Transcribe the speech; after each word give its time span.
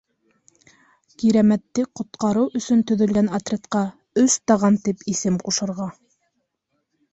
-Кирәмәтте 1.23 1.85
ҡотҡарыу 1.99 2.47
өсөн 2.61 2.81
төҙөлгән 2.93 3.31
отрядҡа 3.41 3.83
«Өс 4.25 4.41
таған» 4.53 4.83
тип 4.89 5.07
исем 5.15 5.41
ҡушырға. 5.47 5.89